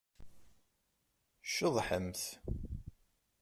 [1.55, 2.21] Ceḍḥemt!